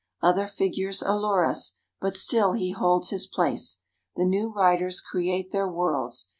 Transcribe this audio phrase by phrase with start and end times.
[0.19, 3.81] Other figures allure us, but still he holds his place.
[4.15, 6.29] The new writers create their worlds.